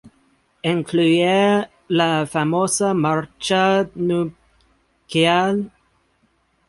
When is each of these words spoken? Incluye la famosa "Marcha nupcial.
Incluye 0.63 1.67
la 1.89 2.25
famosa 2.25 2.91
"Marcha 2.95 3.87
nupcial. 3.93 5.69